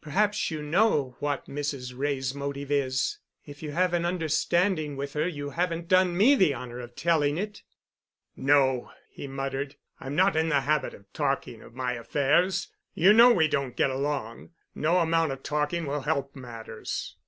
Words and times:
Perhaps 0.00 0.48
you 0.48 0.62
know 0.62 1.16
what 1.18 1.46
Mrs. 1.48 1.92
Wray's 1.96 2.36
motive 2.36 2.70
is. 2.70 3.18
If 3.44 3.64
you 3.64 3.72
have 3.72 3.92
an 3.92 4.04
understanding 4.06 4.96
with 4.96 5.14
her 5.14 5.26
you 5.26 5.50
haven't 5.50 5.88
done 5.88 6.16
me 6.16 6.36
the 6.36 6.54
honor 6.54 6.78
of 6.78 6.94
telling 6.94 7.36
it." 7.36 7.64
"No," 8.36 8.92
he 9.10 9.26
muttered, 9.26 9.74
"I'm 9.98 10.14
not 10.14 10.36
in 10.36 10.50
the 10.50 10.60
habit 10.60 10.94
of 10.94 11.12
talking 11.12 11.62
of 11.62 11.74
my 11.74 11.94
affairs. 11.94 12.68
You 12.94 13.12
know 13.12 13.32
we 13.32 13.48
don't 13.48 13.74
get 13.74 13.90
along. 13.90 14.50
No 14.72 14.98
amount 15.00 15.32
of 15.32 15.42
talking 15.42 15.84
will 15.86 16.02
help 16.02 16.36
matters." 16.36 17.16